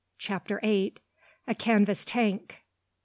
[0.17, 0.99] CHAPTER EIGHT.
[1.47, 2.63] A CANVAS TANK.